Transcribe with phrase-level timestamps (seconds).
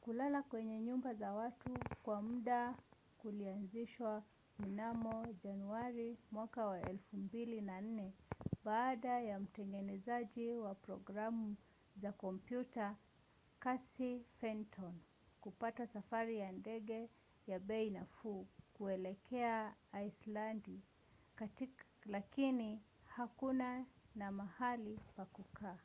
[0.00, 2.74] kulala kwenye nyumba za watu kwa muda
[3.18, 4.22] kulianzishwa
[4.58, 8.10] mnamo januari 2004
[8.64, 11.56] baada ya mtengenezaji wa programu
[11.96, 12.96] za kompyuta
[13.60, 14.94] casey fenton
[15.40, 17.10] kupata safari ya ndege
[17.46, 20.80] ya bei nafuu kuelekea aislandi
[22.06, 23.84] lakini hakuwa
[24.14, 25.78] na mahali pa kukaa